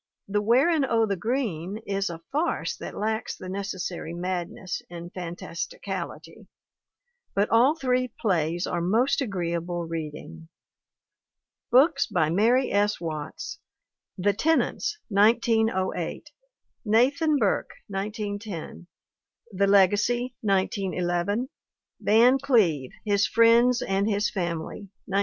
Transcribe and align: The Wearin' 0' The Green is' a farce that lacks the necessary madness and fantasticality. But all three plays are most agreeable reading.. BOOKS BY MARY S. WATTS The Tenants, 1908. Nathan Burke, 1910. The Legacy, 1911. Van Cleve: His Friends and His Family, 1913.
The 0.27 0.41
Wearin' 0.41 0.81
0' 0.83 1.05
The 1.05 1.15
Green 1.15 1.77
is' 1.85 2.09
a 2.09 2.23
farce 2.31 2.75
that 2.77 2.97
lacks 2.97 3.35
the 3.37 3.47
necessary 3.47 4.15
madness 4.15 4.81
and 4.89 5.13
fantasticality. 5.13 6.47
But 7.35 7.51
all 7.51 7.75
three 7.75 8.11
plays 8.19 8.65
are 8.65 8.81
most 8.81 9.21
agreeable 9.21 9.85
reading.. 9.85 10.49
BOOKS 11.71 12.07
BY 12.07 12.31
MARY 12.31 12.71
S. 12.71 12.99
WATTS 12.99 13.59
The 14.17 14.33
Tenants, 14.33 14.97
1908. 15.09 16.31
Nathan 16.83 17.37
Burke, 17.37 17.69
1910. 17.87 18.87
The 19.51 19.67
Legacy, 19.67 20.33
1911. 20.41 21.47
Van 21.99 22.39
Cleve: 22.39 22.89
His 23.05 23.27
Friends 23.27 23.83
and 23.83 24.09
His 24.09 24.31
Family, 24.31 24.89
1913. 25.05 25.19